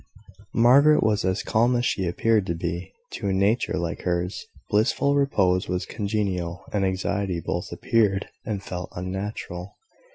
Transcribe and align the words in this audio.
Margaret 0.55 1.03
was 1.03 1.23
as 1.23 1.43
calm 1.43 1.75
as 1.75 1.85
she 1.85 2.05
appeared 2.07 2.47
to 2.47 2.55
be. 2.55 2.91
To 3.11 3.27
a 3.27 3.33
nature 3.33 3.77
like 3.77 4.01
hers, 4.01 4.47
blissful 4.71 5.13
repose 5.15 5.67
was 5.69 5.85
congenial, 5.85 6.63
and 6.73 6.83
anxiety 6.83 7.39
both 7.39 7.71
appeared 7.71 8.27
and 8.43 8.63
felt 8.63 8.89
unnatural. 8.95 9.75